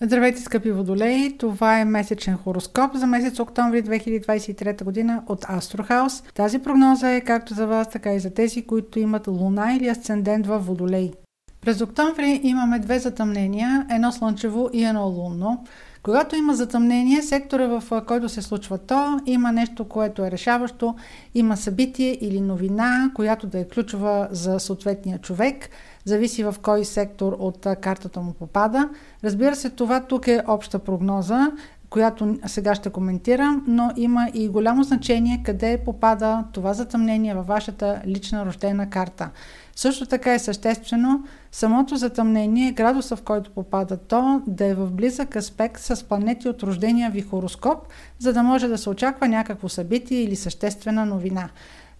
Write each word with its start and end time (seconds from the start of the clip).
Здравейте, 0.00 0.40
скъпи 0.40 0.70
водолеи! 0.70 1.38
Това 1.38 1.80
е 1.80 1.84
месечен 1.84 2.36
хороскоп 2.36 2.94
за 2.94 3.06
месец 3.06 3.40
октомври 3.40 3.82
2023 3.82 4.84
година 4.84 5.22
от 5.26 5.44
Астрохаус. 5.48 6.22
Тази 6.34 6.58
прогноза 6.58 7.10
е 7.10 7.20
както 7.20 7.54
за 7.54 7.66
вас, 7.66 7.90
така 7.90 8.14
и 8.14 8.20
за 8.20 8.34
тези, 8.34 8.66
които 8.66 8.98
имат 8.98 9.26
луна 9.26 9.72
или 9.74 9.88
асцендент 9.88 10.46
в 10.46 10.58
водолей. 10.58 11.12
През 11.60 11.80
октомври 11.80 12.40
имаме 12.42 12.78
две 12.78 12.98
затъмнения, 12.98 13.86
едно 13.90 14.12
слънчево 14.12 14.70
и 14.72 14.84
едно 14.84 15.06
лунно. 15.06 15.64
Когато 16.08 16.36
има 16.36 16.54
затъмнение, 16.54 17.22
сектора 17.22 17.66
в 17.66 18.02
който 18.06 18.28
се 18.28 18.42
случва 18.42 18.78
то, 18.78 19.20
има 19.26 19.52
нещо, 19.52 19.84
което 19.84 20.24
е 20.24 20.30
решаващо, 20.30 20.94
има 21.34 21.56
събитие 21.56 22.18
или 22.20 22.40
новина, 22.40 23.10
която 23.14 23.46
да 23.46 23.58
е 23.58 23.68
ключова 23.68 24.28
за 24.30 24.60
съответния 24.60 25.18
човек, 25.18 25.70
зависи 26.04 26.44
в 26.44 26.54
кой 26.62 26.84
сектор 26.84 27.36
от 27.38 27.66
картата 27.80 28.20
му 28.20 28.32
попада. 28.32 28.88
Разбира 29.24 29.56
се, 29.56 29.70
това 29.70 30.00
тук 30.00 30.28
е 30.28 30.42
обща 30.46 30.78
прогноза, 30.78 31.50
която 31.90 32.36
сега 32.46 32.74
ще 32.74 32.90
коментирам, 32.90 33.64
но 33.66 33.90
има 33.96 34.28
и 34.34 34.48
голямо 34.48 34.82
значение 34.82 35.42
къде 35.44 35.82
попада 35.84 36.44
това 36.52 36.74
затъмнение 36.74 37.34
във 37.34 37.46
вашата 37.46 38.02
лична 38.06 38.46
рождена 38.46 38.90
карта. 38.90 39.30
Също 39.76 40.06
така 40.06 40.34
е 40.34 40.38
съществено 40.38 41.24
самото 41.52 41.96
затъмнение, 41.96 42.72
градуса 42.72 43.16
в 43.16 43.22
който 43.22 43.50
попада 43.50 43.96
то, 43.96 44.42
да 44.46 44.66
е 44.66 44.74
в 44.74 44.90
близък 44.90 45.36
аспект 45.36 45.80
с 45.80 45.97
планети 46.04 46.48
от 46.48 46.62
рождения 46.62 47.10
ви 47.10 47.20
хороскоп, 47.20 47.78
за 48.18 48.32
да 48.32 48.42
може 48.42 48.68
да 48.68 48.78
се 48.78 48.90
очаква 48.90 49.28
някакво 49.28 49.68
събитие 49.68 50.22
или 50.22 50.36
съществена 50.36 51.06
новина. 51.06 51.48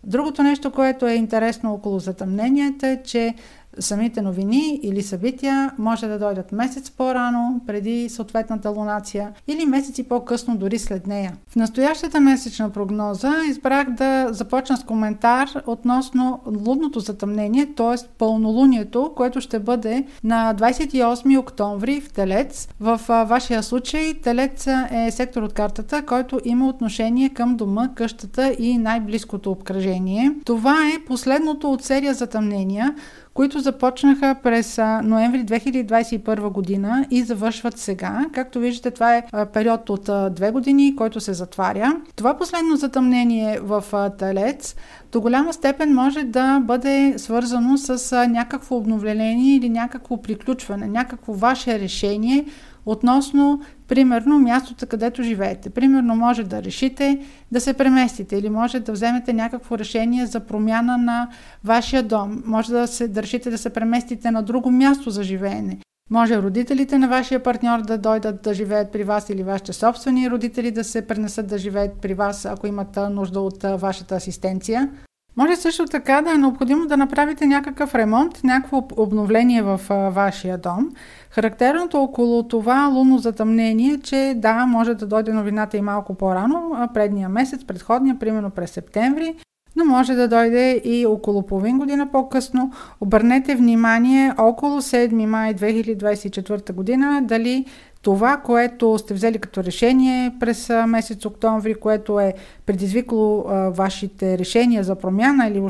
Другото 0.05 0.43
нещо, 0.43 0.71
което 0.71 1.07
е 1.07 1.15
интересно 1.15 1.73
около 1.75 1.99
затъмнението 1.99 2.87
е, 2.87 3.03
че 3.05 3.35
самите 3.79 4.23
новини 4.23 4.81
или 4.83 5.03
събития 5.03 5.73
може 5.79 6.07
да 6.07 6.19
дойдат 6.19 6.53
месец 6.53 6.91
по-рано, 6.91 7.61
преди 7.67 8.09
съответната 8.09 8.71
лунация 8.71 9.33
или 9.49 9.67
месеци 9.67 10.09
по-късно, 10.09 10.57
дори 10.57 10.79
след 10.79 11.07
нея. 11.07 11.33
В 11.49 11.57
настоящата 11.57 12.21
месечна 12.21 12.71
прогноза 12.71 13.33
избрах 13.51 13.91
да 13.91 14.29
започна 14.31 14.77
с 14.77 14.85
коментар 14.85 15.49
относно 15.67 16.41
лунното 16.67 17.01
затъмнение, 17.01 17.67
т.е. 17.77 18.07
пълнолунието, 18.19 19.13
което 19.17 19.41
ще 19.41 19.59
бъде 19.59 20.05
на 20.25 20.55
28 20.59 21.39
октомври 21.39 22.01
в 22.01 22.13
Телец. 22.13 22.69
В 22.81 23.01
вашия 23.09 23.63
случай 23.63 24.15
Телец 24.15 24.67
е 24.91 25.11
сектор 25.11 25.43
от 25.43 25.53
картата, 25.53 26.03
който 26.07 26.41
има 26.45 26.69
отношение 26.69 27.29
към 27.29 27.57
дома, 27.57 27.89
къщата 27.95 28.57
и 28.59 28.79
най-близкото 28.79 29.51
обкръжение. 29.51 30.33
Това 30.45 30.77
е 30.95 31.05
последното 31.05 31.73
от 31.73 31.85
серия 31.85 32.15
затъмнения, 32.15 32.95
които 33.39 33.61
започнаха 33.61 34.37
през 34.43 34.79
ноември 35.05 35.45
2021 35.45 36.53
година 36.53 37.07
и 37.11 37.23
завършват 37.23 37.79
сега. 37.79 38.27
Както 38.33 38.59
виждате, 38.59 38.91
това 38.91 39.17
е 39.17 39.25
период 39.53 39.91
от 39.91 40.35
две 40.35 40.51
години, 40.51 40.97
който 40.97 41.21
се 41.21 41.33
затваря. 41.33 41.97
Това 42.17 42.37
последно 42.37 42.77
затъмнение 42.77 43.61
в 43.63 43.85
Талец 44.19 44.77
до 45.13 45.21
голяма 45.21 45.53
степен 45.53 45.95
може 45.95 46.23
да 46.23 46.61
бъде 46.61 47.15
свързано 47.17 47.77
с 47.77 48.27
някакво 48.27 48.77
обновление 48.77 49.57
или 49.57 49.69
някакво 49.69 50.23
приключване, 50.23 50.87
някакво 50.87 51.33
ваше 51.33 51.81
решение 51.81 52.45
относно, 52.91 53.61
примерно, 53.89 54.39
мястото, 54.39 54.87
където 54.87 55.23
живеете. 55.23 55.71
Примерно, 55.71 56.17
може 56.17 56.45
да 56.45 56.63
решите 56.63 57.21
да 57.53 57.61
се 57.61 57.73
преместите 57.73 58.37
или 58.37 58.51
може 58.51 58.81
да 58.81 58.93
вземете 58.93 59.33
някакво 59.33 59.79
решение 59.79 60.27
за 60.27 60.41
промяна 60.41 60.99
на 60.99 61.29
вашия 61.65 62.03
дом. 62.03 62.43
Може 62.47 62.73
да, 62.73 62.87
се, 62.87 63.09
да 63.09 63.23
решите 63.23 63.51
да 63.51 63.59
се 63.59 63.71
преместите 63.71 64.31
на 64.31 64.43
друго 64.43 64.71
място 64.71 65.11
за 65.11 65.23
живеене. 65.23 65.79
Може 66.11 66.43
родителите 66.43 66.99
на 66.99 67.09
вашия 67.09 67.43
партньор 67.43 67.81
да 67.81 67.99
дойдат 67.99 68.43
да 68.43 68.55
живеят 68.55 68.93
при 68.93 69.05
вас 69.05 69.31
или 69.31 69.43
вашите 69.43 69.73
собствени 69.73 70.31
родители 70.31 70.71
да 70.71 70.85
се 70.85 71.07
пренесат 71.07 71.47
да 71.47 71.59
живеят 71.59 71.93
при 72.03 72.15
вас, 72.15 72.47
ако 72.47 72.67
имат 72.67 72.99
нужда 73.11 73.41
от 73.41 73.63
вашата 73.63 74.15
асистенция. 74.15 74.91
Може 75.39 75.57
също 75.57 75.87
така 75.87 76.23
да 76.23 76.31
е 76.33 76.39
необходимо 76.39 76.87
да 76.87 76.97
направите 76.97 77.47
някакъв 77.47 77.95
ремонт, 77.95 78.45
някакво 78.45 78.83
обновление 78.97 79.63
в 79.63 79.81
вашия 80.15 80.59
дом. 80.59 80.91
Характерното 81.31 82.03
около 82.03 82.43
това 82.43 82.87
лунно 82.87 83.19
затъмнение 83.19 83.93
е, 83.93 84.01
че 84.01 84.35
да, 84.37 84.67
може 84.67 84.95
да 84.95 85.07
дойде 85.07 85.33
новината 85.33 85.77
и 85.77 85.81
малко 85.81 86.15
по-рано, 86.15 86.89
предния 86.95 87.29
месец, 87.29 87.65
предходния, 87.65 88.19
примерно 88.19 88.51
през 88.51 88.71
септември, 88.71 89.35
но 89.77 89.85
може 89.85 90.15
да 90.15 90.29
дойде 90.29 90.81
и 90.85 91.07
около 91.07 91.47
половин 91.47 91.79
година 91.79 92.09
по-късно. 92.13 92.73
Обърнете 93.01 93.55
внимание 93.55 94.33
около 94.39 94.81
7 94.81 95.27
май 95.27 95.55
2024 95.55 96.73
година 96.73 97.21
дали 97.25 97.67
това, 98.03 98.37
което 98.37 98.99
сте 98.99 99.15
взели 99.15 99.39
като 99.39 99.65
решение 99.65 100.35
през 100.41 100.71
месец 100.87 101.25
октомври, 101.25 101.75
което 101.75 102.21
е 102.21 102.35
предизвикало 102.67 103.45
а, 103.49 103.71
вашите 103.71 104.39
решения 104.39 104.85
за 104.85 104.95
промяна 104.95 105.47
или 105.49 105.63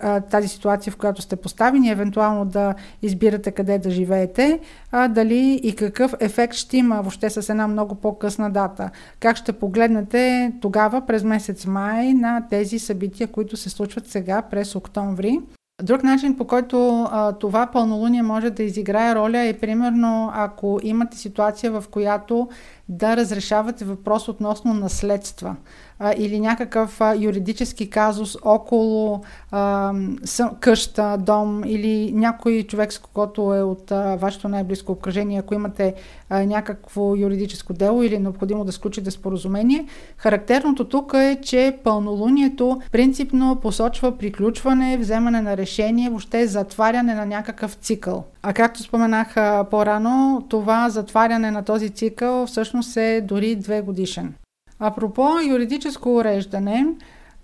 а, 0.00 0.20
тази 0.20 0.48
ситуация, 0.48 0.92
в 0.92 0.96
която 0.96 1.22
сте 1.22 1.36
поставени, 1.36 1.90
евентуално 1.90 2.44
да 2.44 2.74
избирате 3.02 3.50
къде 3.50 3.78
да 3.78 3.90
живеете, 3.90 4.60
дали 5.08 5.60
и 5.62 5.74
какъв 5.74 6.14
ефект 6.20 6.54
ще 6.54 6.76
има 6.76 6.96
въобще 6.96 7.30
с 7.30 7.48
една 7.48 7.68
много 7.68 7.94
по-късна 7.94 8.50
дата. 8.50 8.90
Как 9.20 9.36
ще 9.36 9.52
погледнете 9.52 10.52
тогава 10.60 11.06
през 11.06 11.24
месец 11.24 11.66
май 11.66 12.14
на 12.14 12.46
тези 12.50 12.78
събития, 12.78 13.28
които 13.28 13.56
се 13.56 13.70
случват 13.70 14.06
сега 14.06 14.42
през 14.42 14.74
октомври. 14.74 15.40
Друг 15.82 16.02
начин, 16.02 16.36
по 16.36 16.46
който 16.46 17.02
а, 17.10 17.32
това 17.32 17.66
пълнолуние 17.66 18.22
може 18.22 18.50
да 18.50 18.62
изиграе 18.62 19.14
роля 19.14 19.38
е 19.38 19.58
примерно 19.58 20.30
ако 20.34 20.80
имате 20.82 21.16
ситуация, 21.16 21.80
в 21.80 21.84
която 21.90 22.48
да 22.88 23.16
разрешавате 23.16 23.84
въпрос 23.84 24.28
относно 24.28 24.74
наследства 24.74 25.56
а, 25.98 26.14
или 26.16 26.40
някакъв 26.40 27.00
а, 27.00 27.16
юридически 27.16 27.90
казус 27.90 28.36
около 28.42 29.20
а, 29.50 29.92
съ, 30.24 30.50
къща, 30.60 31.16
дом 31.18 31.62
или 31.66 32.12
някой 32.12 32.62
човек, 32.62 32.92
с 32.92 32.98
когото 32.98 33.54
е 33.54 33.62
от 33.62 33.92
а, 33.92 34.16
вашето 34.16 34.48
най-близко 34.48 34.92
обкръжение, 34.92 35.38
ако 35.38 35.54
имате 35.54 35.94
а, 36.30 36.44
някакво 36.44 37.16
юридическо 37.16 37.72
дело 37.72 38.02
или 38.02 38.14
е 38.14 38.20
необходимо 38.20 38.64
да 38.64 38.72
сключите 38.72 39.10
споразумение. 39.10 39.86
Характерното 40.16 40.84
тук 40.88 41.12
е, 41.14 41.38
че 41.42 41.78
пълнолунието 41.84 42.80
принципно 42.92 43.56
посочва 43.62 44.18
приключване, 44.18 44.98
вземане 44.98 45.40
на 45.40 45.56
решение, 45.56 46.08
въобще 46.08 46.46
затваряне 46.46 47.14
на 47.14 47.26
някакъв 47.26 47.74
цикъл. 47.74 48.24
А 48.42 48.52
както 48.52 48.82
споменах 48.82 49.34
по-рано, 49.70 50.46
това 50.48 50.90
затваряне 50.90 51.50
на 51.50 51.62
този 51.62 51.90
цикъл 51.90 52.46
всъщност 52.46 52.73
е 52.96 53.20
дори 53.20 53.56
две 53.56 53.80
годишен. 53.80 54.34
Апропо 54.78 55.28
юридическо 55.48 56.16
уреждане, 56.16 56.86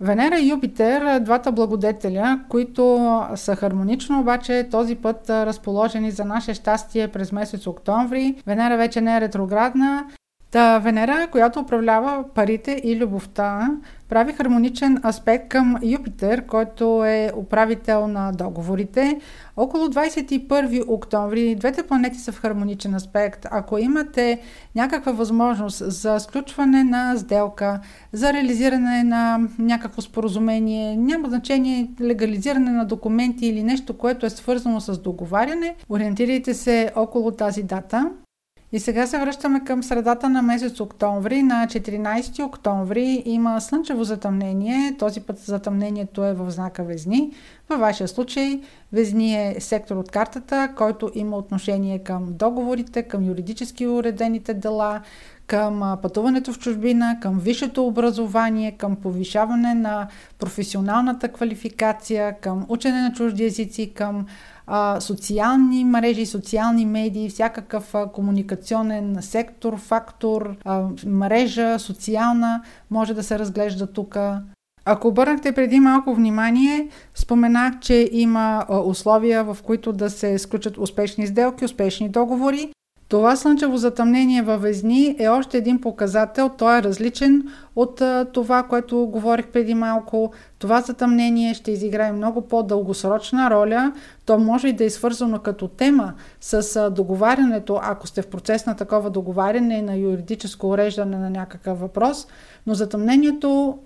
Венера 0.01 0.39
и 0.39 0.51
Юпитер, 0.51 1.21
двата 1.21 1.53
благодетеля, 1.53 2.41
които 2.49 3.23
са 3.35 3.57
хармонично, 3.57 4.21
обаче 4.21 4.69
този 4.71 4.95
път 4.95 5.31
разположени 5.31 6.11
за 6.11 6.25
наше 6.25 6.55
щастие 6.55 7.09
през 7.09 7.33
месец 7.33 7.67
октомври. 7.67 8.43
Венера 8.47 8.77
вече 8.77 9.01
не 9.01 9.17
е 9.17 9.21
ретроградна. 9.21 10.05
Та 10.51 10.79
Венера, 10.79 11.29
която 11.31 11.61
управлява 11.61 12.25
парите 12.35 12.81
и 12.85 12.97
любовта, 12.97 13.71
прави 14.09 14.33
хармоничен 14.33 15.01
аспект 15.05 15.49
към 15.49 15.77
Юпитер, 15.83 16.47
който 16.47 17.05
е 17.05 17.33
управител 17.37 18.07
на 18.07 18.33
договорите. 18.33 19.21
Около 19.57 19.87
21 19.87 20.85
октомври 20.89 21.55
двете 21.55 21.83
планети 21.83 22.19
са 22.19 22.33
в 22.33 22.41
хармоничен 22.41 22.95
аспект. 22.95 23.47
Ако 23.51 23.79
имате 23.79 24.41
някаква 24.75 25.13
възможност 25.13 25.91
за 25.93 26.19
сключване 26.19 26.85
на 26.85 27.17
сделка, 27.17 27.81
за 28.13 28.33
реализиране 28.33 29.05
на 29.05 29.49
някакво 29.59 30.03
споразумение, 30.03 30.97
няма 30.97 31.29
значение 31.29 31.91
легализиране 32.01 32.71
на 32.71 32.85
документи 32.85 33.47
или 33.47 33.63
нещо, 33.63 33.99
което 33.99 34.27
е 34.27 34.31
свързано 34.31 34.81
с 34.81 34.99
договаряне, 34.99 35.75
ориентирайте 35.91 36.55
се 36.55 36.93
около 36.97 37.31
тази 37.31 37.63
дата. 37.63 38.11
И 38.73 38.81
сега 38.81 39.07
се 39.07 39.19
връщаме 39.19 39.65
към 39.65 39.83
средата 39.83 40.29
на 40.29 40.43
месец 40.43 40.81
октомври. 40.81 41.43
На 41.43 41.67
14 41.67 42.45
октомври 42.47 43.23
има 43.27 43.61
слънчево 43.61 44.05
затъмнение. 44.05 44.97
Този 44.99 45.21
път 45.21 45.39
затъмнението 45.39 46.25
е 46.25 46.35
в 46.35 46.51
знака 46.51 46.85
Везни. 46.85 47.33
Във 47.69 47.81
вашия 47.81 48.09
случай 48.09 48.61
Везни 48.93 49.35
е 49.35 49.61
сектор 49.61 49.97
от 49.97 50.11
картата, 50.11 50.73
който 50.77 51.11
има 51.15 51.37
отношение 51.37 51.99
към 51.99 52.27
договорите, 52.29 53.03
към 53.03 53.25
юридически 53.25 53.87
уредените 53.87 54.55
дела, 54.55 55.01
към 55.51 55.99
пътуването 56.03 56.53
в 56.53 56.59
чужбина, 56.59 57.19
към 57.21 57.39
висшето 57.39 57.87
образование, 57.87 58.73
към 58.73 58.97
повишаване 58.97 59.75
на 59.75 60.09
професионалната 60.39 61.29
квалификация, 61.29 62.41
към 62.41 62.67
учене 62.69 63.03
на 63.03 63.13
чужди 63.13 63.45
езици, 63.45 63.95
към 63.95 64.27
а, 64.67 65.01
социални 65.01 65.85
мрежи, 65.85 66.27
социални 66.27 66.87
медии, 66.87 67.29
всякакъв 67.29 67.95
а, 67.95 68.07
комуникационен 68.07 69.17
сектор, 69.21 69.77
фактор, 69.77 70.57
а, 70.65 70.83
мрежа, 71.07 71.79
социална, 71.79 72.63
може 72.91 73.15
да 73.15 73.23
се 73.23 73.39
разглежда 73.39 73.87
тук. 73.87 74.17
Ако 74.85 75.09
обърнахте 75.09 75.53
преди 75.53 75.81
малко 75.81 76.15
внимание, 76.15 76.89
споменах, 77.15 77.81
че 77.81 78.09
има 78.13 78.67
условия, 78.85 79.45
в 79.45 79.59
които 79.65 79.93
да 79.93 80.11
се 80.11 80.39
сключат 80.39 80.79
успешни 80.79 81.27
сделки, 81.27 81.65
успешни 81.65 82.09
договори. 82.09 82.73
Това 83.11 83.37
слънчево 83.37 83.77
затъмнение 83.77 84.43
във 84.43 84.63
Везни 84.63 85.17
е 85.19 85.29
още 85.29 85.59
един 85.59 85.81
показател. 85.81 86.49
Той 86.49 86.79
е 86.79 86.83
различен 86.83 87.49
от 87.77 88.03
това, 88.33 88.63
което 88.63 89.07
говорих 89.07 89.47
преди 89.47 89.75
малко. 89.75 90.33
Това 90.61 90.81
затъмнение 90.81 91.55
ще 91.55 91.71
изиграе 91.71 92.13
много 92.13 92.41
по-дългосрочна 92.41 93.51
роля. 93.51 93.93
То 94.27 94.39
може 94.39 94.69
и 94.69 94.73
да 94.73 94.85
е 94.85 94.91
свързано 94.91 95.39
като 95.39 95.69
тема 95.69 96.13
с 96.41 96.91
договарянето, 96.91 97.81
ако 97.83 98.07
сте 98.07 98.23
в 98.23 98.27
процес 98.27 98.67
на 98.67 98.77
такова 98.77 99.11
договаряне 99.11 99.83
на 99.83 99.97
юридическо 99.97 100.69
уреждане 100.69 101.17
на 101.17 101.31
някакъв 101.31 101.81
въпрос. 101.81 102.27
Но 102.67 102.75
затъмнението 102.75 103.79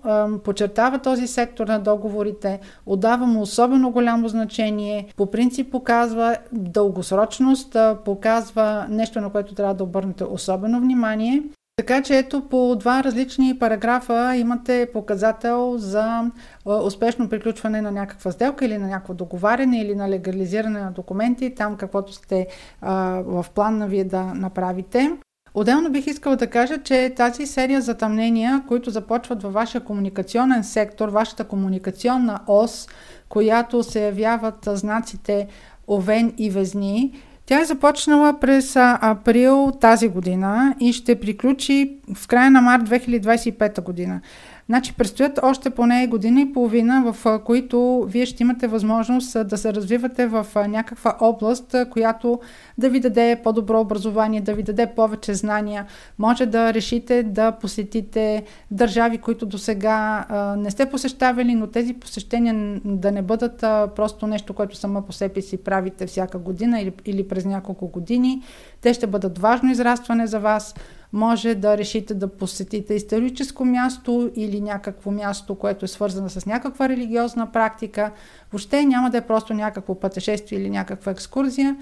подчертава 0.43 0.99
този 0.99 1.27
сектор 1.27 1.67
на 1.67 1.79
договорите, 1.79 2.59
отдава 2.85 3.25
му 3.25 3.41
особено 3.41 3.91
голямо 3.91 4.27
значение. 4.27 5.07
По 5.17 5.31
принцип 5.31 5.71
показва 5.71 6.37
дългосрочност, 6.51 7.75
показва 8.05 8.85
нещо, 8.89 9.21
на 9.21 9.29
което 9.29 9.55
трябва 9.55 9.73
да 9.73 9.83
обърнете 9.83 10.23
особено 10.23 10.79
внимание. 10.79 11.43
Така 11.77 12.01
че 12.01 12.17
ето 12.17 12.49
по 12.49 12.75
два 12.75 13.03
различни 13.03 13.59
параграфа 13.59 14.35
имате 14.35 14.89
показател 14.93 15.77
за 15.77 16.31
успешно 16.65 17.29
приключване 17.29 17.81
на 17.81 17.91
някаква 17.91 18.31
сделка 18.31 18.65
или 18.65 18.77
на 18.77 18.87
някакво 18.87 19.13
договаряне 19.13 19.81
или 19.81 19.95
на 19.95 20.09
легализиране 20.09 20.79
на 20.79 20.91
документи, 20.91 21.55
там 21.55 21.77
каквото 21.77 22.13
сте 22.13 22.47
а, 22.81 23.21
в 23.25 23.45
план 23.55 23.77
на 23.77 23.87
вие 23.87 24.03
да 24.03 24.23
направите. 24.23 25.11
Отделно 25.53 25.91
бих 25.91 26.07
искала 26.07 26.35
да 26.35 26.47
кажа, 26.47 26.77
че 26.83 27.13
тази 27.17 27.45
серия 27.45 27.81
затъмнения, 27.81 28.63
които 28.67 28.89
започват 28.89 29.43
във 29.43 29.53
вашия 29.53 29.81
комуникационен 29.81 30.63
сектор, 30.63 31.09
вашата 31.09 31.43
комуникационна 31.43 32.39
ос, 32.47 32.87
която 33.29 33.83
се 33.83 34.05
явяват 34.05 34.69
знаците 34.71 35.47
Овен 35.87 36.33
и 36.37 36.49
Везни, 36.49 37.13
тя 37.45 37.61
е 37.61 37.65
започнала 37.65 38.39
през 38.39 38.75
април 38.75 39.71
тази 39.81 40.07
година 40.07 40.75
и 40.79 40.93
ще 40.93 41.19
приключи 41.19 41.97
в 42.13 42.27
края 42.27 42.51
на 42.51 42.61
март 42.61 42.83
2025 42.83 43.81
година. 43.81 44.21
Значи 44.69 44.93
предстоят 44.93 45.39
още 45.43 45.69
поне 45.69 46.07
година 46.07 46.41
и 46.41 46.53
половина, 46.53 47.13
в 47.13 47.39
които 47.45 48.05
вие 48.09 48.25
ще 48.25 48.43
имате 48.43 48.67
възможност 48.67 49.47
да 49.47 49.57
се 49.57 49.73
развивате 49.73 50.27
в 50.27 50.47
някаква 50.67 51.17
област, 51.21 51.75
която 51.91 52.39
да 52.77 52.89
ви 52.89 52.99
даде 52.99 53.41
по-добро 53.43 53.79
образование, 53.79 54.41
да 54.41 54.53
ви 54.53 54.63
даде 54.63 54.87
повече 54.95 55.33
знания. 55.33 55.85
Може 56.19 56.45
да 56.45 56.73
решите 56.73 57.23
да 57.23 57.51
посетите 57.51 58.43
държави, 58.71 59.17
които 59.17 59.45
до 59.45 59.57
сега 59.57 60.25
не 60.57 60.71
сте 60.71 60.85
посещавали, 60.85 61.55
но 61.55 61.67
тези 61.67 61.93
посещения 61.93 62.81
да 62.85 63.11
не 63.11 63.21
бъдат 63.21 63.59
просто 63.95 64.27
нещо, 64.27 64.53
което 64.53 64.77
само 64.77 65.01
по 65.01 65.13
себе 65.13 65.41
си 65.41 65.57
правите 65.57 66.05
всяка 66.05 66.37
година 66.37 66.91
или 67.05 67.27
през 67.27 67.45
няколко 67.45 67.87
години. 67.87 68.41
Те 68.81 68.93
ще 68.93 69.07
бъдат 69.07 69.37
важно 69.37 69.71
израстване 69.71 70.27
за 70.27 70.39
вас 70.39 70.75
може 71.13 71.55
да 71.55 71.77
решите 71.77 72.13
да 72.13 72.27
посетите 72.27 72.93
историческо 72.93 73.65
място 73.65 74.31
или 74.35 74.61
някакво 74.61 75.11
място, 75.11 75.55
което 75.55 75.85
е 75.85 75.87
свързано 75.87 76.29
с 76.29 76.45
някаква 76.45 76.89
религиозна 76.89 77.51
практика. 77.51 78.11
Въобще 78.51 78.85
няма 78.85 79.09
да 79.09 79.17
е 79.17 79.27
просто 79.27 79.53
някакво 79.53 79.95
пътешествие 79.95 80.59
или 80.59 80.69
някаква 80.69 81.11
екскурзия. 81.11 81.77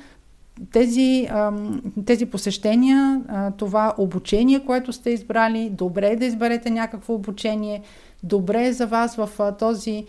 Тези, 0.72 1.30
тези 2.06 2.26
посещения, 2.26 3.22
това 3.58 3.94
обучение, 3.98 4.66
което 4.66 4.94
сте 4.94 5.10
избрали, 5.10 5.70
добре 5.70 6.08
е 6.08 6.16
да 6.16 6.26
изберете 6.26 6.70
някакво 6.70 7.14
обучение, 7.14 7.82
добре 8.24 8.66
е 8.66 8.74
за 8.74 8.88
вас 8.88 9.16
в 9.16 9.56
този 9.60 10.06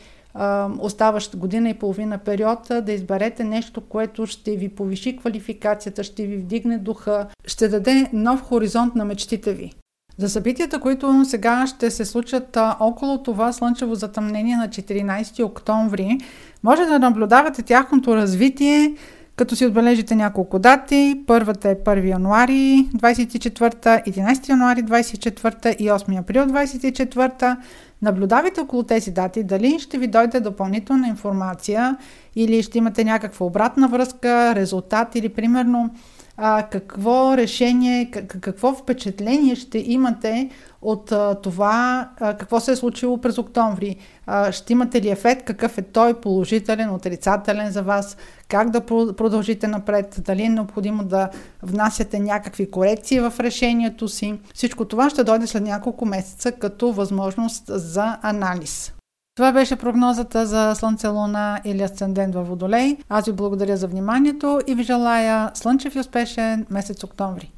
оставащ 0.79 1.37
година 1.37 1.71
и 1.71 1.75
половина 1.75 2.19
период 2.19 2.59
да 2.83 2.93
изберете 2.93 3.45
нещо, 3.45 3.81
което 3.81 4.27
ще 4.27 4.57
ви 4.57 4.69
повиши 4.69 5.17
квалификацията, 5.17 6.05
ще 6.05 6.27
ви 6.27 6.37
вдигне 6.37 6.79
духа, 6.79 7.27
ще 7.47 7.69
даде 7.69 8.11
нов 8.13 8.43
хоризонт 8.43 8.95
на 8.95 9.05
мечтите 9.05 9.53
ви. 9.53 9.73
За 10.19 10.29
събитията, 10.29 10.81
които 10.81 11.25
сега 11.25 11.67
ще 11.67 11.91
се 11.91 12.05
случат 12.05 12.57
около 12.81 13.23
това 13.23 13.53
слънчево 13.53 13.95
затъмнение 13.95 14.57
на 14.57 14.69
14 14.69 15.45
октомври, 15.45 16.19
може 16.63 16.85
да 16.85 16.99
наблюдавате 16.99 17.63
тяхното 17.63 18.17
развитие, 18.17 18.95
като 19.37 19.57
си 19.57 19.67
отбележите 19.67 20.15
няколко 20.15 20.59
дати. 20.59 21.23
Първата 21.27 21.69
е 21.69 21.75
1 21.75 22.09
януари 22.09 22.89
24, 22.97 24.09
11 24.09 24.49
януари 24.49 24.83
24 24.83 25.77
и 25.77 25.91
8 25.91 26.19
април 26.21 26.45
24. 26.47 27.57
Наблюдавайте 28.03 28.61
около 28.61 28.83
тези 28.83 29.11
дати 29.11 29.45
дали 29.45 29.79
ще 29.79 29.99
ви 29.99 30.07
дойде 30.07 30.41
допълнителна 30.41 31.09
информация 31.09 31.97
или 32.37 32.63
ще 32.63 32.79
имате 32.79 33.05
някаква 33.05 33.47
обратна 33.47 33.89
връзка, 33.89 34.55
резултат 34.55 35.15
или 35.15 35.29
примерно 35.29 35.91
а, 36.37 36.63
какво 36.63 37.37
решение, 37.37 38.11
какво 38.41 38.73
впечатление 38.75 39.55
ще 39.55 39.79
имате 39.79 40.51
от 40.83 41.13
а, 41.13 41.35
това, 41.35 42.09
а, 42.21 42.37
какво 42.37 42.61
се 42.61 42.73
е 42.73 42.77
случило 42.77 43.21
през 43.21 43.39
октомври. 43.39 43.97
А, 44.27 44.53
ще 44.53 44.73
имате 44.73 45.03
ли 45.03 45.09
ефект, 45.09 45.45
какъв 45.45 45.79
е 45.79 45.83
той, 45.83 46.21
положителен, 46.21 46.91
отрицателен 46.91 47.71
за 47.71 47.83
вас, 47.83 48.17
как 48.49 48.71
да 48.71 48.81
продължите 49.17 49.69
напред, 49.69 50.21
дали 50.25 50.43
е 50.43 50.49
необходимо 50.49 51.05
да 51.05 51.29
внасяте 51.63 52.19
някакви 52.19 52.71
корекции 52.71 53.21
в 53.21 53.33
решението 53.41 54.09
си. 54.09 54.39
Всичко 54.55 54.85
това 54.85 55.11
ще 55.11 55.25
дойде 55.25 55.47
след 55.47 55.63
няколко 55.63 56.07
месеца 56.07 56.53
като 56.53 56.93
възможност 56.93 57.65
за 57.69 58.19
анализ. 58.23 58.95
Това 59.37 59.53
беше 59.53 59.77
прогнозата 59.77 60.47
за 60.47 60.75
Слънце, 60.75 61.09
Луна 61.09 61.61
или 61.65 61.83
Асцендент 61.83 62.35
във 62.35 62.49
Водолей. 62.49 62.97
Аз 63.09 63.27
ви 63.27 63.33
благодаря 63.33 63.77
за 63.77 63.89
вниманието 63.89 64.61
и 64.67 64.75
ви 64.75 64.83
желая 64.83 65.51
слънчев 65.55 65.95
и 65.95 65.99
успешен 65.99 66.67
месец 66.71 67.05
октомври. 67.05 67.53